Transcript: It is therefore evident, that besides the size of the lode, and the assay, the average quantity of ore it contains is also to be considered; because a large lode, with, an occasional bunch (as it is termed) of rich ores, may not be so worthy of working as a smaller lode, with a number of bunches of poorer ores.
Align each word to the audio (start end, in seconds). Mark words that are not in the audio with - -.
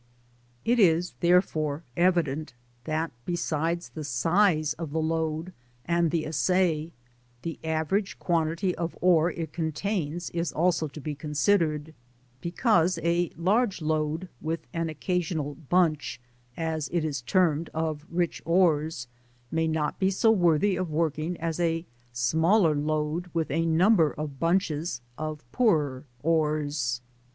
It 0.65 0.79
is 0.79 1.13
therefore 1.19 1.83
evident, 1.95 2.55
that 2.85 3.11
besides 3.23 3.89
the 3.89 4.03
size 4.03 4.73
of 4.73 4.89
the 4.93 4.99
lode, 4.99 5.53
and 5.85 6.09
the 6.09 6.25
assay, 6.25 6.91
the 7.43 7.59
average 7.63 8.17
quantity 8.17 8.73
of 8.73 8.97
ore 8.99 9.29
it 9.29 9.53
contains 9.53 10.31
is 10.31 10.51
also 10.51 10.87
to 10.87 10.99
be 10.99 11.13
considered; 11.13 11.93
because 12.41 12.97
a 13.03 13.29
large 13.37 13.79
lode, 13.79 14.27
with, 14.41 14.65
an 14.73 14.89
occasional 14.89 15.53
bunch 15.53 16.19
(as 16.57 16.89
it 16.91 17.05
is 17.05 17.21
termed) 17.21 17.69
of 17.71 18.07
rich 18.09 18.41
ores, 18.43 19.07
may 19.51 19.67
not 19.67 19.99
be 19.99 20.09
so 20.09 20.31
worthy 20.31 20.75
of 20.77 20.89
working 20.89 21.37
as 21.37 21.59
a 21.59 21.85
smaller 22.11 22.73
lode, 22.73 23.29
with 23.35 23.51
a 23.51 23.67
number 23.67 24.11
of 24.15 24.39
bunches 24.39 24.99
of 25.19 25.43
poorer 25.51 26.05
ores. 26.23 27.01